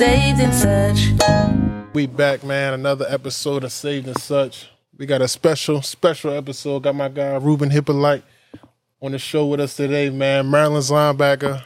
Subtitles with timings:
[0.00, 1.92] Saved and such.
[1.92, 2.72] We back, man.
[2.72, 4.70] Another episode of Saved and Such.
[4.96, 6.84] We got a special, special episode.
[6.84, 8.22] Got my guy Ruben Hippolyte
[9.02, 10.50] on the show with us today, man.
[10.50, 11.62] Maryland's linebacker,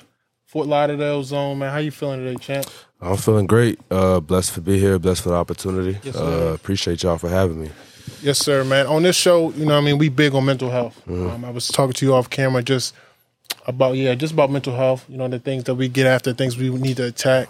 [0.46, 1.70] Fort Lauderdale zone, man.
[1.70, 2.66] How you feeling today, champ?
[3.00, 3.78] I'm feeling great.
[3.88, 4.98] Uh, blessed to be here.
[4.98, 6.00] Blessed for the opportunity.
[6.02, 6.50] Yes, sir.
[6.50, 7.70] uh, appreciate y'all for having me.
[8.20, 8.88] Yes, sir, man.
[8.88, 11.00] On this show, you know, what I mean, we big on mental health.
[11.06, 11.30] Mm-hmm.
[11.30, 12.96] Um, I was talking to you off camera just
[13.68, 15.04] about yeah, just about mental health.
[15.08, 17.48] You know, the things that we get after, things we need to attack.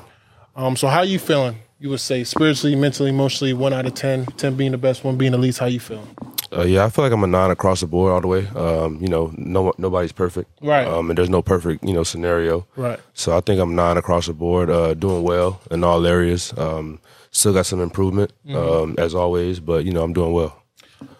[0.56, 1.56] Um, so how are you feeling?
[1.80, 5.16] You would say spiritually, mentally, emotionally, one out of 10, 10 being the best, one
[5.16, 5.58] being the least.
[5.58, 6.06] How you feeling?
[6.52, 8.46] Uh, yeah, I feel like I'm a nine across the board all the way.
[8.54, 10.86] Um, you know, no nobody's perfect, Right.
[10.86, 12.66] Um, and there's no perfect you know scenario.
[12.76, 13.00] Right.
[13.12, 16.56] So I think I'm nine across the board, uh, doing well in all areas.
[16.56, 17.00] Um,
[17.32, 18.56] still got some improvement Mm-hmm.
[18.56, 20.62] um, as always, but you know I'm doing well.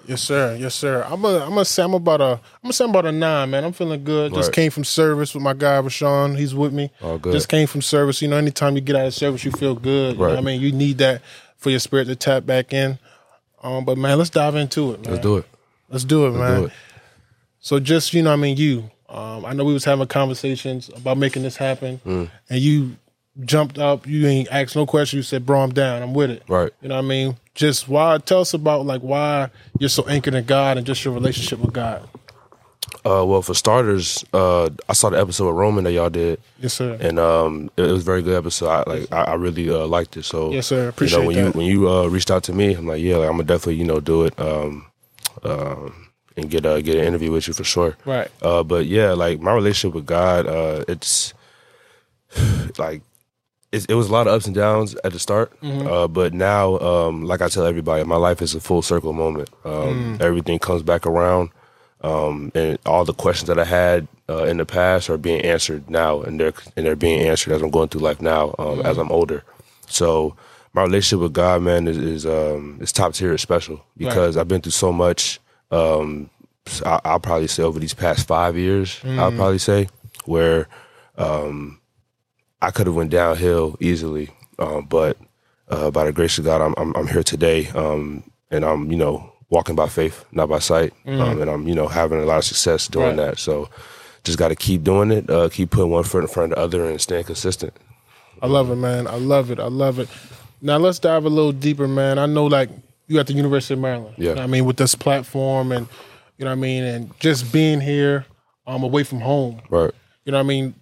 [0.07, 0.57] Yes, sir.
[0.61, 1.05] Yes, sir.
[1.09, 3.51] I'm a, I'm gonna say I'm about a I'm gonna say I'm about a nine,
[3.51, 3.65] man.
[3.65, 4.35] I'm feeling good.
[4.35, 4.55] Just Right.
[4.55, 6.37] came from service with my guy Rashawn.
[6.39, 6.91] He's with me.
[7.03, 7.33] All good.
[7.33, 8.21] Just came from service.
[8.23, 10.13] You know, anytime you get out of service, you feel good.
[10.15, 10.31] You know Right.
[10.33, 11.23] what I mean, you need that
[11.57, 12.99] for your spirit to tap back in.
[13.63, 15.13] Um, but man, let's dive into it, man.
[15.13, 15.45] Let's do it.
[15.89, 16.61] Let's do it, man.
[16.61, 16.73] Do it.
[17.61, 18.91] So just you know, what I mean, you.
[19.09, 22.31] Um, I know we was having conversations about making this happen, Mm.
[22.51, 22.97] and you
[23.45, 24.07] jumped up.
[24.07, 25.19] You ain't asked no question.
[25.19, 26.03] You said, "Bro, I'm down.
[26.03, 26.71] I'm with it." Right.
[26.83, 27.37] You know what I mean?
[27.55, 28.19] Just why?
[28.19, 31.73] Tell us about like why you're so anchored in God and just your relationship with
[31.73, 32.09] God.
[33.05, 36.41] Uh, well, for starters, uh, I saw the episode with Roman that y'all did.
[36.61, 36.97] Yes, sir.
[37.01, 38.69] and um, it, it was a very good episode.
[38.69, 40.25] I, like I, I really uh, liked it.
[40.25, 40.77] So Yes, sir.
[40.77, 41.45] you know, Appreciate when that.
[41.47, 43.77] you when you uh, reached out to me, I'm like, yeah, like, I'm gonna definitely
[43.77, 44.39] you know do it.
[44.39, 44.87] Um,
[45.43, 47.97] um, and get uh, get an interview with you for sure.
[48.05, 48.29] Right.
[48.43, 51.35] Uh, but yeah, like my relationship with God, uh, it's
[52.79, 53.03] like
[53.75, 55.87] it, it was a lot of ups and downs at the start, Mm-hmm.
[55.87, 59.51] uh, but now, um, like I tell everybody, my life is a full circle moment.
[59.65, 59.71] Mm.
[59.91, 61.51] Um, Everything comes back around,
[62.03, 65.89] um, and all the questions that I had uh, in the past are being answered
[65.91, 68.97] now, and they're and they're being answered as I'm going through life now, um, as
[68.99, 69.43] I'm older.
[69.87, 70.35] So
[70.73, 73.33] my relationship with God, man, is is, um, is top tier.
[73.35, 75.41] It's special because I've been through so much.
[75.71, 76.31] Um,
[76.87, 79.89] I, I'll probably say over these past five years, I'll probably say
[80.25, 80.67] where
[81.19, 81.81] um,
[82.65, 85.19] I could have went downhill easily, um, but
[85.69, 88.97] uh, by the grace of God, I'm I'm, I'm here today, um, and I'm you
[88.97, 92.39] know walking by faith, not by sight, um, and I'm you know having a lot
[92.39, 93.17] of success doing Right.
[93.33, 93.39] that.
[93.39, 93.69] So
[94.25, 96.63] just got to keep doing it, uh, keep putting one foot in front of the
[96.65, 97.75] other, and staying consistent.
[98.43, 99.07] I love it, man.
[99.07, 99.59] I love it.
[99.61, 100.09] I love it.
[100.63, 102.19] Now let's dive a little deeper, man.
[102.19, 102.71] I know like
[103.07, 104.15] you at the University of Maryland.
[104.17, 104.31] Yeah.
[104.31, 105.87] You know what I mean, with this platform and
[106.39, 108.25] you know what I mean, and just being here,
[108.67, 109.61] um, away from home.
[109.69, 109.93] Right.
[110.25, 110.75] You know what I mean?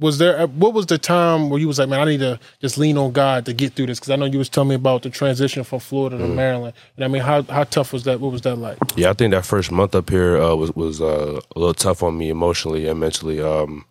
[0.00, 2.78] Was there what was the time where you was like, man, I need to just
[2.78, 4.00] lean on God to get through this?
[4.00, 6.28] Because I know you was telling me about the transition from Florida Mm-hmm.
[6.30, 6.74] to Maryland.
[6.96, 8.18] And I mean, how how tough was that?
[8.18, 8.78] What was that like?
[8.96, 12.02] Yeah, I think that first month up here uh, was was uh, a little tough
[12.02, 13.40] on me emotionally and mentally.
[13.42, 13.84] Um,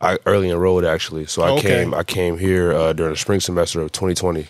[0.00, 1.68] I early enrolled actually, so I Okay.
[1.80, 4.46] came I came here uh, during the spring semester of 2020,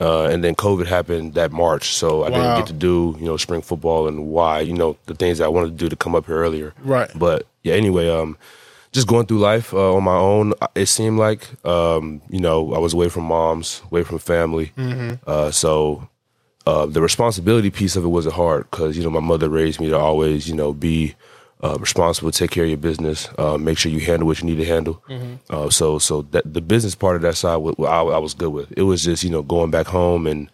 [0.00, 2.36] uh, and then COVID happened that March, so I Wow.
[2.36, 5.44] didn't get to do you know spring football and why you know the things that
[5.44, 6.72] I wanted to do to come up here earlier.
[6.82, 7.10] Right.
[7.14, 8.36] But yeah, anyway, um,
[8.96, 10.52] just going through life uh, on my own.
[10.74, 14.72] It seemed like um, you know I was away from moms, away from family,
[15.26, 16.08] uh, so
[16.66, 19.88] uh, the responsibility piece of it wasn't hard because you know my mother raised me
[19.90, 21.14] to always you know be
[21.64, 24.56] uh, responsible, take care of your business, uh, make sure you handle what you need
[24.64, 24.96] to handle.
[25.50, 28.72] Uh, so so that the business part of that side, I, I was good with.
[28.76, 30.50] It was just you know going back home and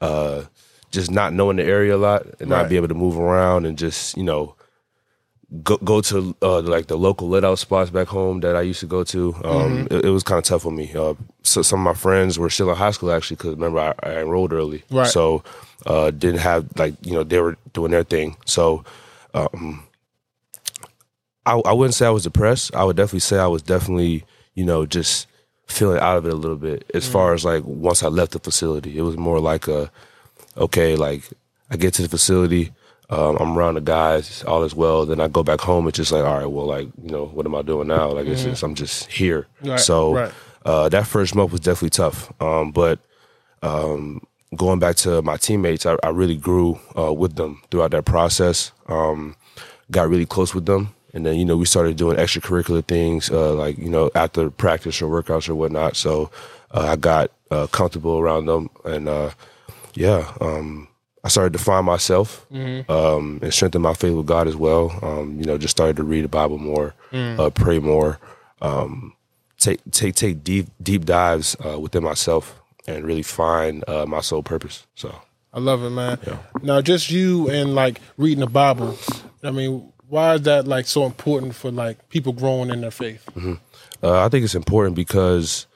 [0.00, 0.44] uh,
[0.92, 2.62] just not knowing the area a lot and Right.
[2.62, 4.54] not be able to move around and just you know
[5.62, 8.80] go go to uh, like the local lit out spots back home that I used
[8.80, 9.34] to go to.
[9.44, 10.92] Um, it, it was kind of tough for me.
[10.94, 13.94] Uh, so some of my friends were still in high school actually because remember I,
[14.02, 15.06] I enrolled early, Right.
[15.06, 15.44] so
[15.86, 18.36] uh, didn't have like you know they were doing their thing.
[18.46, 18.84] So
[19.34, 19.84] um,
[21.44, 22.74] I, I wouldn't say I was depressed.
[22.74, 24.24] I would definitely say I was definitely
[24.54, 25.28] you know just
[25.68, 26.88] feeling out of it a little bit.
[26.94, 29.90] As far as like once I left the facility, it was more like a
[30.56, 31.22] okay, like
[31.70, 32.72] I get to the facility,
[33.10, 35.06] um, I'm around the guys, all is well.
[35.06, 35.86] Then I go back home.
[35.88, 38.10] It's just like, all right, well, like you know, what am I doing now?
[38.10, 39.46] Like it's just I'm just here.
[39.62, 40.32] Right, so right.
[40.64, 42.32] uh, that first month was definitely tough.
[42.40, 42.98] Um, but
[43.62, 48.04] um, going back to my teammates, I, I really grew uh, with them throughout that
[48.04, 48.72] process.
[48.88, 49.36] Um,
[49.90, 50.94] got really close with them.
[51.14, 55.00] And then, you know, we started doing extracurricular things, uh, like, you know, after practice
[55.00, 55.96] or workouts or whatnot.
[55.96, 56.30] So
[56.72, 58.68] uh, I got uh, comfortable around them.
[58.84, 59.30] And uh,
[59.94, 60.88] yeah, um,
[61.26, 64.96] I started to find myself um, and strengthen my faith with God as well.
[65.02, 68.20] Um, you know, just started to read the Bible more, uh, pray more,
[68.62, 69.12] um,
[69.58, 74.44] take take take deep deep dives uh, within myself, and really find uh, my soul
[74.44, 74.86] purpose.
[74.94, 75.20] So
[75.52, 76.18] I love it, man.
[76.62, 78.96] Now, just you and like reading the Bible.
[79.42, 83.28] I mean, why is that like so important for like people growing in their faith?
[84.00, 85.66] uh, I think it's important because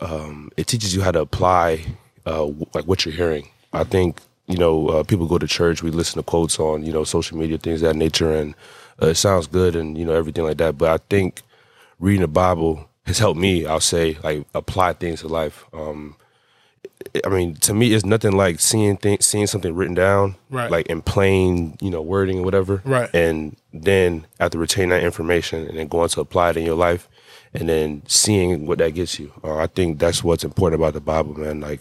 [0.00, 1.84] um, it teaches you how to apply
[2.24, 3.50] uh, like what you're hearing.
[3.74, 6.92] I think you know uh, people go to church, we listen to quotes on you
[6.92, 8.54] know social media, things of that nature, and
[9.02, 10.78] uh, it sounds good and you know everything like that.
[10.78, 11.42] But I think
[11.98, 13.66] reading the Bible has helped me.
[13.66, 15.64] I'll say like apply things to life.
[15.72, 16.16] Um,
[17.24, 20.70] I mean, to me, it's nothing like seeing things, seeing something written down, Right.
[20.70, 23.08] like in plain, you know, wording or whatever, Right.
[23.14, 27.08] And then after retaining that information and then going to apply it in your life,
[27.54, 29.32] and then seeing what that gets you.
[29.44, 31.60] Uh, I think that's what's important about the Bible, man.
[31.60, 31.80] Like,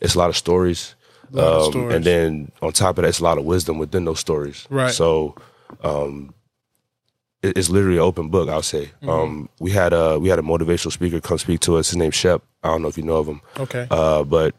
[0.00, 1.03] it's a lot of stories, A lot of
[1.36, 4.66] um, and then on top of that, it's a lot of wisdom within those stories.
[4.70, 4.92] Right.
[4.92, 5.34] So,
[5.82, 6.34] um,
[7.42, 8.48] it- it's literally an open book.
[8.48, 8.86] I'll say.
[9.02, 9.08] Mm-hmm.
[9.08, 11.90] Um, we had a we had a motivational speaker come speak to us.
[11.90, 12.42] His name's Shep.
[12.62, 13.40] I don't know if you know of him.
[13.58, 13.86] Okay.
[13.90, 14.54] Uh, but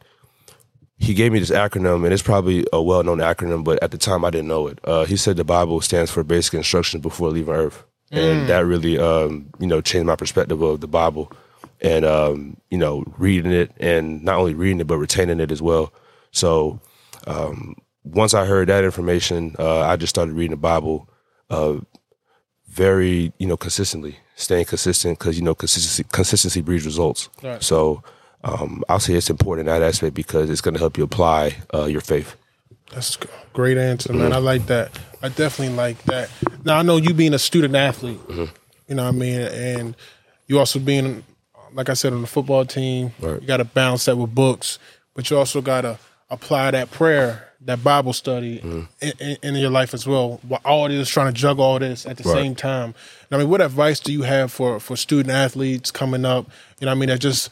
[0.98, 3.98] he gave me this acronym, and it's probably a well known acronym, but at the
[3.98, 4.80] time I didn't know it.
[4.84, 8.98] Uh, he said the Bible stands for basic instructions before leaving Earth, and that really,
[9.00, 11.32] um, you know, changed my perspective of the Bible,
[11.82, 15.62] and um, you know, reading it, and not only reading it but retaining it as
[15.62, 15.92] well.
[16.36, 16.80] So
[17.28, 21.10] um, once I heard that information, uh, I just started reading the Bible.
[21.50, 21.78] Uh,
[22.68, 27.30] very, you know, consistently, staying consistent because you know consistency consistency breeds results.
[27.42, 27.64] Right.
[27.64, 28.04] So
[28.44, 31.56] um, I'll say it's important in that aspect because it's going to help you apply
[31.74, 32.36] uh, your faith.
[32.92, 34.34] That's a great answer, man.
[34.34, 34.92] I like that.
[35.22, 36.30] I definitely like that.
[36.66, 39.96] Now I know you being a student athlete, you know what I mean, and
[40.48, 41.24] you also being,
[41.74, 43.14] like I said, on the football team.
[43.20, 43.42] Right.
[43.42, 44.80] You got to balance that with books,
[45.16, 45.98] but you also got to
[46.30, 48.88] apply that prayer, that Bible study in,
[49.20, 50.40] in, in your life as well.
[50.48, 52.42] While all this trying to juggle all this at the Right.
[52.44, 52.94] same time.
[53.32, 56.48] I mean, what advice do you have for for student athletes coming up?
[56.80, 57.50] You know, what I mean, that just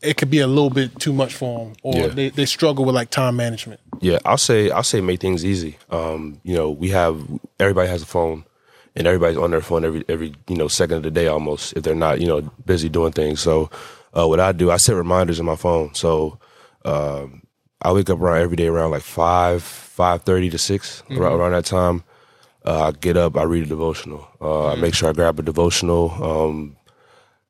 [0.00, 2.06] it could be a little bit too much for them, or Yeah.
[2.08, 3.80] they, they struggle with like time management.
[4.00, 5.76] Yeah, I'll say I'll say make things easy.
[5.90, 7.20] Um, you know, we have
[7.60, 8.44] everybody has a phone,
[8.96, 11.84] and everybody's on their phone every every you know second of the day almost if
[11.84, 13.40] they're not you know busy doing things.
[13.40, 13.70] So
[14.12, 15.94] uh, what I do, I set reminders in my phone.
[15.94, 16.38] So
[16.84, 17.41] um,
[17.82, 21.52] I wake up around every day around like five five thirty to 6 around, around
[21.52, 22.02] that time.
[22.64, 24.28] Uh, I get up, I read a devotional.
[24.40, 26.10] Uh, I make sure I grab a devotional.
[26.22, 26.76] Um,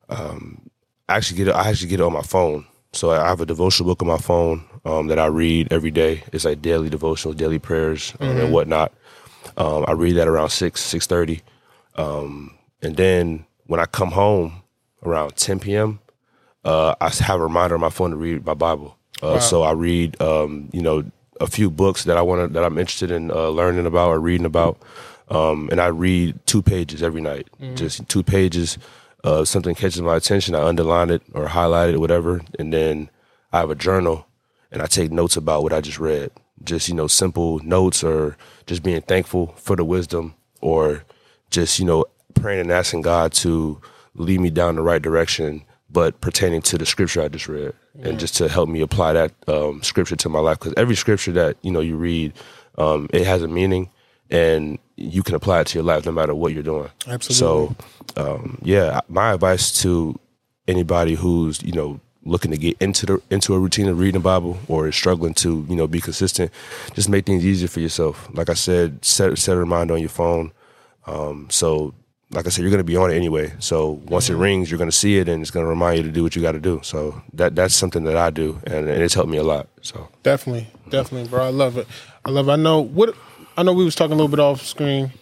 [0.09, 0.71] um,
[1.09, 1.55] I actually get it.
[1.55, 2.67] I actually get it on my phone.
[2.95, 6.23] So I have a devotional book on my phone um, that I read every day.
[6.33, 8.93] It's like daily devotional, daily prayers, um, and whatnot.
[9.57, 11.43] Um, I read that around six six thirty,
[11.97, 14.63] um, and then when I come home
[15.03, 16.01] around ten p.m.,
[16.65, 18.97] uh, I have a reminder on my phone to read my Bible.
[19.23, 21.05] Uh, So I read, um, you know,
[21.41, 24.21] a few books that I want to that I'm interested in uh, learning about or
[24.21, 24.79] reading about,
[25.29, 27.49] um, and I read two pages every night.
[27.75, 28.79] Just two pages.
[29.25, 33.09] Uh, something catches my attention, I underline it or highlight it, whatever, and then
[33.53, 34.27] I have a journal
[34.73, 36.33] and I take notes about what I just read.
[36.65, 38.37] Just you know, simple notes or
[38.67, 41.05] just being thankful for the wisdom or
[41.51, 42.05] just you know
[42.35, 43.81] praying and asking God to
[44.15, 48.19] lead me down the right direction, but pertaining to the scripture I just read, and
[48.19, 50.59] just to help me apply that um, scripture to my life.
[50.59, 52.33] Because every scripture that you know you read,
[52.79, 53.91] um, it has a meaning,
[54.31, 56.89] and you can apply it to your life no matter what you're doing.
[57.07, 57.35] Absolutely.
[57.35, 57.77] So,
[58.17, 60.19] um, yeah, my advice to
[60.67, 64.25] anybody who's you know looking to get into the into a routine of reading the
[64.25, 66.51] Bible or is struggling to you know be consistent,
[66.95, 68.29] just make things easier for yourself.
[68.33, 70.53] Like I said, set set a reminder on your phone.
[71.07, 71.95] Um, so,
[72.33, 73.53] like I said, you're going to be on it anyway.
[73.59, 76.03] So once it rings, you're going to see it, and it's going to remind you
[76.05, 76.81] to do what you got to do.
[76.83, 79.69] So that that's something that I do, and, and it's helped me a lot.
[79.83, 81.45] So Definitely, definitely, bro.
[81.45, 81.87] I love it.
[82.25, 82.49] I love.
[82.49, 82.53] It.
[82.53, 83.15] I know what.
[83.57, 85.13] I know we was talking a little bit off screen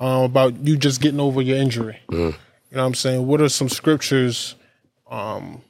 [0.00, 1.98] um, about you just getting over your injury.
[2.08, 2.16] Mm-hmm.
[2.16, 3.26] You know what I'm saying?
[3.26, 4.54] What are some scriptures
[5.10, 5.62] um,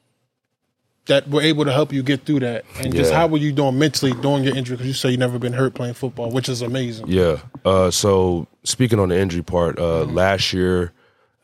[1.07, 2.65] that were able to help you get through that?
[2.79, 4.77] And just how were you doing mentally during your injury?
[4.77, 7.09] Because you say you never been hurt playing football, which is amazing.
[7.09, 7.41] Yeah.
[7.65, 10.93] Uh, so speaking on the injury part, uh, last year,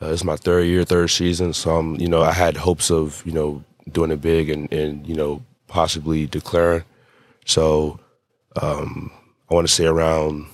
[0.02, 1.52] uh, it's my third year, third season.
[1.52, 5.06] So I'm, you know, I had hopes of, you know, doing it big and, and
[5.06, 6.84] you know, possibly declaring.
[7.44, 8.00] So
[8.60, 9.10] um,
[9.50, 10.46] I want to say around,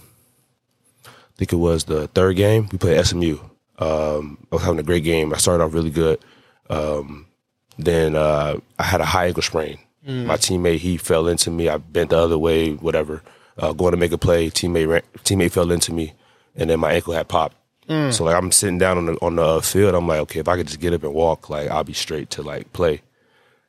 [1.06, 3.38] I think it was the third game we played SMU.
[3.78, 5.32] Um, I was having a great game.
[5.34, 6.18] I started off really good.
[6.70, 7.26] Um,
[7.78, 9.78] then uh, I had a high ankle sprain.
[10.26, 11.68] My teammate he fell into me.
[11.68, 13.22] I bent the other way, whatever.
[13.58, 16.12] Uh, going to make a play, teammate ran, teammate fell into me,
[16.56, 17.56] and then my ankle had popped.
[18.10, 19.94] So like I'm sitting down on the on the field.
[19.94, 22.30] I'm like, okay, if I could just get up and walk, like I'll be straight
[22.30, 23.00] to like play.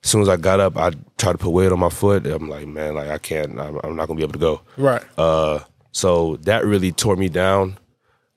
[0.03, 2.25] As soon as I got up, I tried to put weight on my foot.
[2.25, 3.59] I'm like, man, like I can't.
[3.59, 4.61] I'm, I'm not gonna be able to go.
[4.77, 5.03] Right.
[5.17, 5.59] Uh,
[5.91, 7.77] so that really tore me down.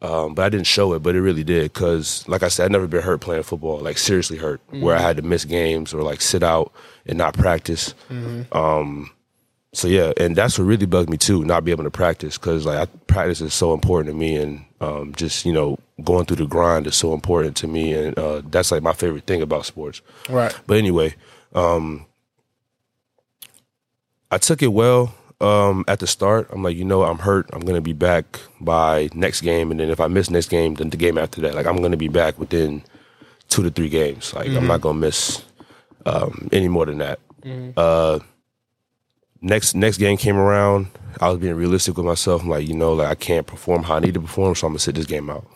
[0.02, 1.72] Um, but I didn't show it, but it really did.
[1.74, 5.00] Cause like I said, I'd never been hurt playing football, like seriously hurt, where I
[5.00, 6.72] had to miss games or like sit out
[7.06, 7.94] and not practice.
[8.52, 9.10] Um,
[9.72, 12.36] so yeah, and that's what really bugged me too, not be able to practice.
[12.38, 16.24] Cause like I, practice is so important to me, and um, just you know going
[16.24, 19.42] through the grind is so important to me, and uh, that's like my favorite thing
[19.42, 20.00] about sports.
[20.28, 20.54] Right.
[20.66, 21.14] But anyway,
[21.54, 22.06] Um,
[24.30, 26.48] I took it well um, at the start.
[26.52, 27.50] I'm like, you know, I'm hurt.
[27.52, 30.90] I'm gonna be back by next game, and then if I miss next game, then
[30.90, 32.82] the game after that, like I'm gonna be back within
[33.48, 34.32] two to three games.
[34.34, 35.42] Like I'm not gonna miss
[36.06, 37.18] um, any more than that.
[37.76, 38.20] Uh,
[39.40, 40.88] next next game came around.
[41.20, 42.42] I was being realistic with myself.
[42.42, 44.72] I'm like, you know, like I can't perform how I need to perform, so I'm
[44.72, 45.46] gonna sit this game out.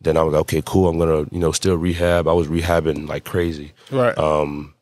[0.00, 0.88] Then I was like, okay, cool.
[0.88, 2.28] I'm gonna, you know, still rehab.
[2.28, 4.16] I was rehabbing like crazy Right.
[4.16, 4.74] Um,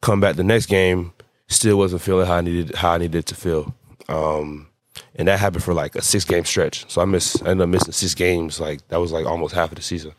[0.00, 1.12] come back the next game,
[1.48, 3.74] still wasn't feeling how I needed how I needed to feel.
[4.08, 4.68] Um,
[5.14, 6.90] and that happened for like a six game stretch.
[6.90, 8.60] So I missed I ended up missing six games.
[8.60, 10.12] Like that was like almost half of the season.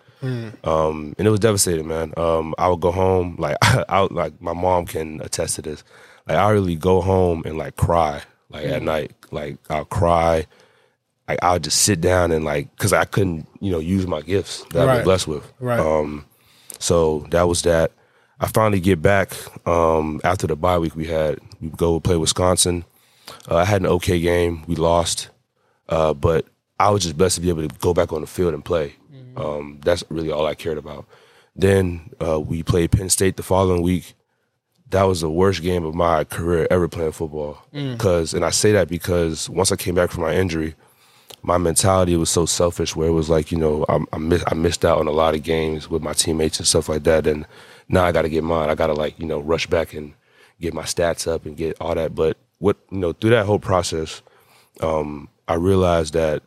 [0.64, 2.14] Um, and it was devastating, man.
[2.16, 3.58] Um, I would go home like
[3.90, 5.84] I would, like my mom can attest to this.
[6.28, 9.12] Like I really go home and like cry like at night.
[9.32, 10.46] Like I'll cry.
[11.28, 14.64] Like I'll just sit down and like because I couldn't you know use my gifts
[14.72, 15.04] that I've Right.
[15.04, 15.52] blessed with.
[15.60, 15.80] Right.
[15.80, 16.26] Um,
[16.80, 17.92] so that was that.
[18.40, 19.34] I finally get back
[19.68, 21.40] um, after the bye week we had.
[21.62, 22.84] We go play Wisconsin.
[23.50, 24.64] Uh, I had an okay game.
[24.68, 25.30] We lost,
[25.88, 26.46] uh, but
[26.78, 28.96] I was just blessed to be able to go back on the field and play.
[29.38, 31.06] Um, that's really all I cared about.
[31.56, 34.14] Then uh, we played Penn State the following week.
[34.94, 37.58] That was the worst game of my career ever playing football.
[37.74, 37.98] Mm.
[37.98, 40.76] Cause, and I say that because once I came back from my injury,
[41.42, 44.54] my mentality was so selfish where it was like, you know, I, I, miss, I
[44.54, 47.26] missed out on a lot of games with my teammates and stuff like that.
[47.26, 47.48] And
[47.90, 48.70] now I got to get mine.
[48.70, 50.14] I got to like, you know, rush back and
[50.62, 52.14] get my stats up and get all that.
[52.14, 54.22] But what, you know, through that whole process,
[54.80, 56.44] um, I realized that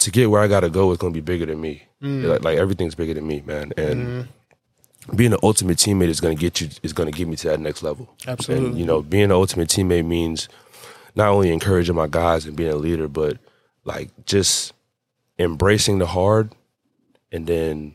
[0.00, 1.82] to get where I got to go is going to be bigger than me.
[2.02, 2.24] Mm.
[2.24, 3.72] Like, like everything's bigger than me, man.
[3.78, 4.30] And mm-hmm.
[5.14, 7.48] Being an ultimate teammate is going to get you, is going to get me to
[7.48, 8.14] that next level.
[8.26, 8.68] Absolutely.
[8.68, 10.48] And, you know, being an ultimate teammate means
[11.14, 13.38] not only encouraging my guys and being a leader, but
[13.84, 14.72] like just
[15.38, 16.54] embracing the hard
[17.30, 17.94] and then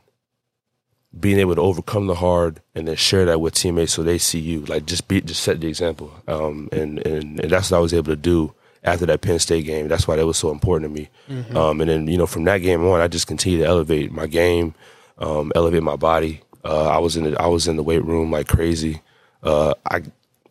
[1.19, 4.39] being able to overcome the hard and then share that with teammates so they see
[4.39, 4.61] you.
[4.61, 6.11] Like just be just set the example.
[6.27, 8.53] Um and, and, and that's what I was able to do
[8.83, 9.89] after that Penn State game.
[9.89, 11.09] That's why that was so important to me.
[11.53, 14.25] Um and then, you know, from that game on I just continued to elevate my
[14.25, 14.73] game,
[15.17, 16.41] um, elevate my body.
[16.63, 19.01] Uh I was in the I was in the weight room like crazy.
[19.43, 20.03] Uh I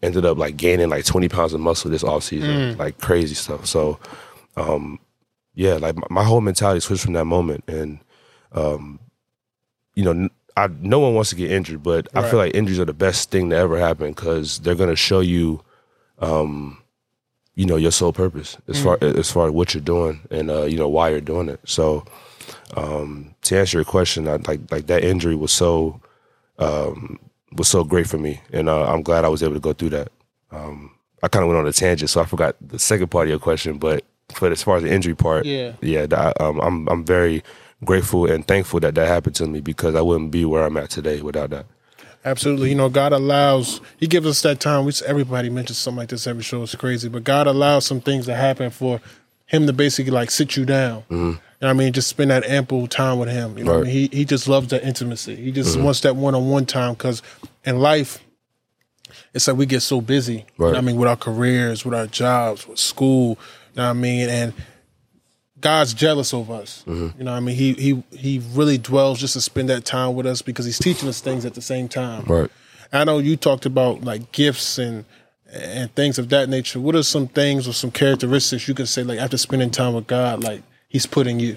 [0.03, 3.67] ended up like gaining like 20 pounds of muscle this off season, like crazy stuff.
[3.67, 3.99] So,
[4.57, 4.99] um,
[5.55, 7.65] yeah, like my, my whole mentality switched from that moment.
[7.69, 8.01] And,
[8.53, 8.99] um,
[9.95, 12.87] you know, I, no one wants to get injured, but I feel like injuries are
[12.87, 15.63] the best thing to ever happen because they're going to show you,
[16.19, 16.79] um,
[17.55, 20.63] you know, your sole purpose as far as far as what you're doing and uh,
[20.63, 21.61] you know why you're doing it.
[21.67, 22.05] So,
[22.77, 26.01] um, to answer your question, I, like like that injury was so
[26.59, 27.19] um,
[27.57, 29.91] was so great for me, and uh, I'm glad I was able to go through
[29.91, 30.09] that.
[30.51, 30.93] Um,
[31.23, 33.39] I kind of went on a tangent, so I forgot the second part of your
[33.39, 33.79] question.
[33.79, 34.05] But
[34.41, 35.73] but as far as the injury part, Yeah.
[35.81, 37.43] yeah, that, um, I'm I'm very
[37.85, 40.91] grateful and thankful that that happened to me because I wouldn't be where I'm at
[40.91, 41.67] today without that.
[42.25, 42.69] Absolutely.
[42.69, 44.85] You know, God allows, He gives us that time.
[44.85, 46.63] We Everybody mentions something like this every show.
[46.63, 47.09] It's crazy.
[47.09, 49.01] But God allows some things to happen for
[49.51, 51.03] Him to basically like sit you down.
[51.11, 51.93] You know what I mean?
[51.93, 53.59] Just spend that ample time with Him.
[53.59, 53.93] You know what I mean?
[53.93, 55.35] He, he just loves that intimacy.
[55.35, 57.21] He just wants that one on one time because
[57.65, 58.25] in life,
[59.35, 60.47] it's like we get so busy.
[60.57, 60.97] You know I mean?
[60.97, 63.31] With our careers, with our jobs, with school.
[63.75, 64.29] You know what I mean?
[64.29, 64.55] And
[65.61, 66.85] God's jealous of us.
[66.87, 67.19] Mm-hmm.
[67.19, 67.57] You know what I mean?
[67.57, 71.09] He he he really dwells just to spend that time with us because he's teaching
[71.09, 72.25] us things at the same time.
[72.25, 72.51] Right.
[72.93, 75.05] I know you talked about like gifts and
[75.53, 76.81] and things of that nature.
[76.81, 80.07] What are some things or some characteristics you can say like after spending time with
[80.07, 81.57] God, like He's putting you?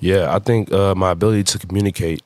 [0.00, 2.22] Yeah, I think uh, my ability to communicate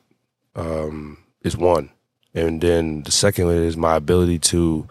[0.55, 1.89] um, is one,
[2.33, 4.87] and then the second is my ability to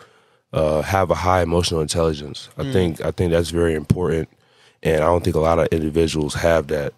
[0.52, 2.48] uh, have a high emotional intelligence.
[2.56, 4.28] I think I think that's very important,
[4.82, 6.94] and I don't think a lot of individuals have that,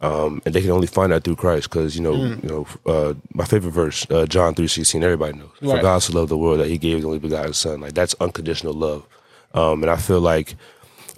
[0.00, 1.68] um, and they can only find that through Christ.
[1.68, 5.02] Because you know, you know, uh, my favorite verse, uh, John three sixteen.
[5.02, 5.50] Everybody knows.
[5.60, 5.82] For Right.
[5.82, 7.80] God so loved the world that He gave His only begotten Son.
[7.80, 9.06] Like that's unconditional love,
[9.54, 10.54] um, and I feel like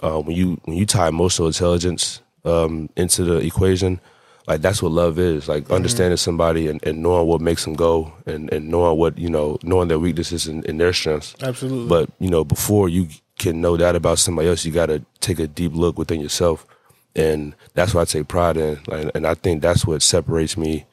[0.02, 4.00] uh, when you when you tie emotional intelligence um, into the equation,
[4.48, 5.48] like that's what love is.
[5.48, 9.30] Like understanding somebody and, and knowing what makes them go, and, and knowing what you
[9.30, 11.36] know, knowing their weaknesses and, and their strengths.
[11.40, 11.88] Absolutely.
[11.88, 13.06] But you know, before you
[13.38, 16.66] can know that about somebody else, you got to take a deep look within yourself,
[17.14, 18.80] and that's what I take pride in.
[18.86, 20.86] Like, and I think that's what separates me.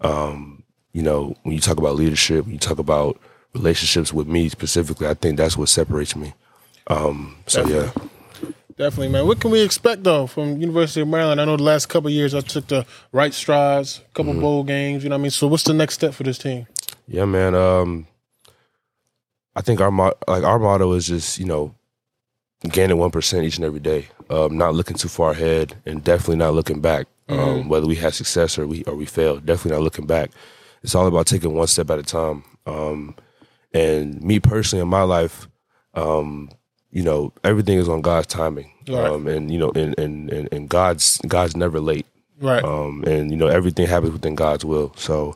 [0.00, 3.18] Um, you know, when you talk about leadership, when you talk about
[3.54, 6.34] relationships with me specifically, I think that's what separates me.
[6.86, 7.90] Um, so yeah.
[8.76, 9.26] Definitely, man.
[9.26, 11.40] What can we expect though from University of Maryland?
[11.40, 14.64] I know the last couple of years I took the right strides, a couple bowl
[14.64, 15.02] games.
[15.02, 15.30] You know what I mean?
[15.30, 16.66] So what's the next step for this team?
[17.08, 17.54] Yeah, man.
[17.54, 18.06] Um,
[19.54, 21.74] I think our mo- like our motto is just you know
[22.62, 24.08] gaining one percent each and every day.
[24.30, 27.06] Um, not looking too far ahead, and definitely not looking back.
[27.28, 30.30] Um, whether we had success or we or we failed, definitely not looking back.
[30.82, 32.44] It's all about taking one step at a time.
[32.66, 33.16] Um,
[33.74, 35.48] And me personally in my life,
[35.94, 36.48] um,
[36.90, 38.72] you know, everything is on God's timing.
[38.88, 39.04] Right.
[39.04, 42.06] Um, and you know, and, and and and God's God's never late.
[42.40, 42.64] Right.
[42.64, 44.94] Um, and you know, everything happens within God's will.
[44.96, 45.34] So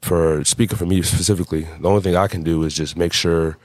[0.00, 3.56] for speaking for me specifically, the only thing I can do is just make sure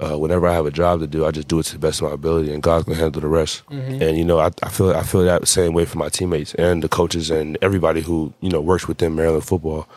[0.00, 2.00] uh, whenever I have a job to do, I just do it to the best
[2.00, 3.62] of my ability, and God's gonna handle the rest.
[4.02, 6.82] And you know, I, I feel I feel that same way for my teammates and
[6.82, 9.88] the coaches and everybody who you know works within Maryland football.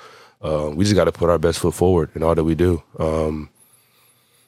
[0.43, 2.83] Uh, we just got to put our best foot forward in all that we do.
[2.99, 3.49] Um,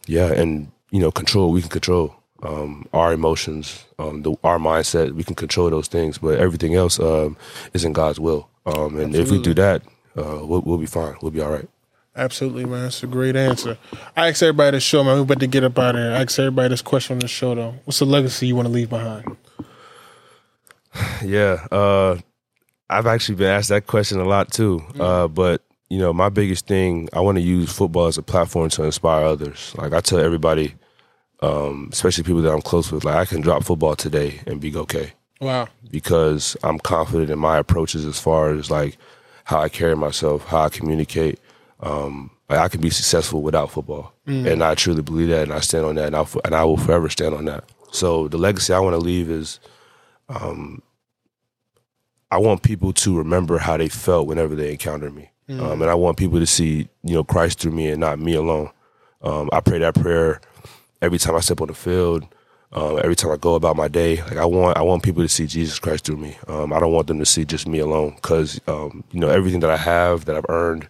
[0.06, 5.14] yeah, and you know, control we can control um, our emotions, um, the, our mindset.
[5.14, 7.36] We can control those things, but everything else um,
[7.74, 8.48] is in God's will.
[8.66, 9.82] Um, and if we do that,
[10.18, 11.16] uh, we'll, we'll be fine.
[11.22, 11.68] We'll be all right.
[12.18, 12.84] Absolutely, man.
[12.84, 13.78] That's a great answer.
[14.16, 15.18] I ask everybody to show, man.
[15.18, 16.12] We're about to get up out of here.
[16.12, 17.76] I ask everybody this question on the show, though.
[17.86, 19.38] What's the legacy you want to leave behind?
[21.24, 22.18] Yeah, uh,
[22.90, 24.82] I've actually been asked that question a lot too.
[25.00, 28.70] Uh, but you know, my biggest thing, I want to use football as a platform
[28.72, 29.74] to inspire others.
[29.78, 30.74] Like I tell everybody,
[31.42, 34.76] um, especially people that I'm close with, like I can drop football today and be
[34.76, 35.68] okay Wow.
[35.92, 38.98] because I'm confident in my approaches as far as like
[39.44, 41.40] how I carry myself, how I communicate.
[41.80, 44.14] Um, I can be successful without football,
[44.48, 46.78] and I truly believe that, and I stand on that, and I and I will
[46.78, 47.66] forever stand on that.
[47.92, 49.60] So the legacy I want to leave is,
[50.30, 50.82] um,
[52.32, 55.96] I want people to remember how they felt whenever they encountered me, um, and I
[55.96, 58.70] want people to see you know Christ through me and not me alone.
[59.22, 60.42] Um, I pray that prayer
[61.02, 62.26] every time I step on the field.
[62.74, 65.30] Um, every time I go about my day, like I want, I want people to
[65.30, 66.38] see Jesus Christ through me.
[66.50, 69.62] Um, I don't want them to see just me alone, because um, you know everything
[69.62, 70.90] that I have, that I've earned,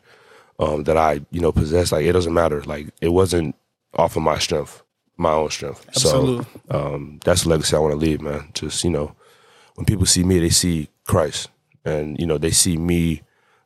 [0.59, 2.61] um, that I you know possess, like it doesn't matter.
[2.63, 3.55] Like it wasn't
[3.93, 4.83] off of my strength,
[5.17, 5.85] my own strength.
[5.89, 6.45] Absolutely.
[6.69, 8.49] So um, that's the legacy I want to leave, man.
[8.53, 9.15] Just you know,
[9.75, 11.49] when people see me, they see Christ,
[11.85, 13.21] and you know they see me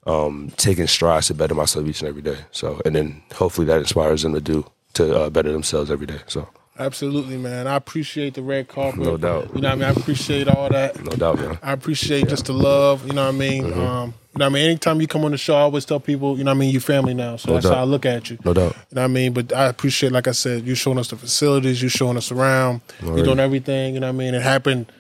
[0.05, 2.37] um, taking strides to better myself each and every day.
[2.51, 6.19] So, and then hopefully that inspires them to do to uh, better themselves every day.
[6.27, 7.67] So, Absolutely, man.
[7.67, 9.01] I appreciate the red carpet.
[9.01, 9.53] No doubt.
[9.53, 9.83] You know what I mean?
[9.83, 11.03] I appreciate all that.
[11.03, 11.59] no doubt, man.
[11.61, 13.63] I appreciate just the love, you know what I mean?
[13.65, 13.79] Mm-hmm.
[13.79, 14.65] Um, you know what I mean?
[14.65, 16.71] Anytime you come on the show, I always tell people, you know what I mean,
[16.71, 17.35] you family now.
[17.35, 17.75] So that's doubt.
[17.75, 18.37] how I look at you.
[18.45, 18.73] No doubt.
[18.89, 19.33] You know what I mean?
[19.33, 22.79] But I appreciate, like I said, you showing us the facilities, you showing us around,
[23.03, 24.33] you doing everything, you know what I mean?
[24.33, 24.91] It happened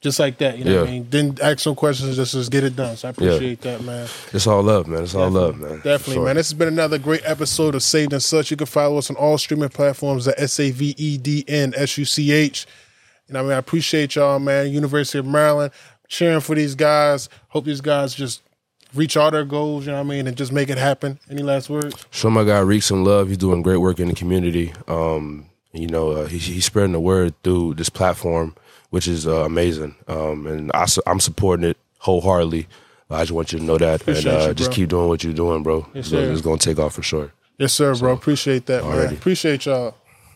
[0.00, 1.04] just like that, you know what I mean?
[1.04, 2.96] Didn't ask no questions, just, just get it done.
[2.96, 4.06] So I appreciate that, man.
[4.32, 5.02] It's all love, man.
[5.02, 5.80] It's all love, man.
[5.82, 6.24] Definitely, Sure.
[6.24, 6.36] man.
[6.36, 8.50] This has been another great episode of Saved and Such.
[8.52, 11.72] You can follow us on all streaming platforms at S A V E D N
[11.76, 12.66] S U C H.
[13.26, 14.70] You know, what I mean, I appreciate y'all, man.
[14.70, 15.72] University of Maryland,
[16.06, 17.28] cheering for these guys.
[17.48, 18.42] Hope these guys just
[18.94, 19.84] reach all their goals.
[19.84, 21.18] You know what I mean, and just make it happen.
[21.28, 22.06] Any last words?
[22.10, 23.28] Show my guy Reek some love.
[23.28, 24.72] He's doing great work in the community.
[24.86, 28.54] Um, you know, uh, he, he's spreading the word through this platform,
[28.90, 29.94] which is uh, amazing.
[30.06, 32.66] Um, and I, I'm supporting it wholeheartedly.
[33.10, 35.24] I just want you to know that, Appreciate and uh, you, just keep doing what
[35.24, 35.86] you're doing, bro.
[35.94, 37.32] Yes, It's- it's gonna take off for sure.
[37.58, 38.12] Yes, sir, bro.
[38.12, 38.92] Appreciate that, man.
[38.92, 39.16] already.
[39.16, 39.96] Appreciate y'all.